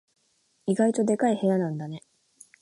[0.65, 2.01] 意外とでかい部屋なんだね。